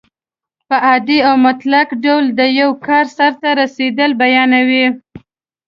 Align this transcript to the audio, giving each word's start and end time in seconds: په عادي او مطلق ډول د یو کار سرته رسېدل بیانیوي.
په 0.67 0.75
عادي 0.87 1.19
او 1.27 1.35
مطلق 1.45 1.87
ډول 2.05 2.25
د 2.39 2.41
یو 2.59 2.69
کار 2.87 3.05
سرته 3.17 3.49
رسېدل 3.61 4.11
بیانیوي. 4.21 4.85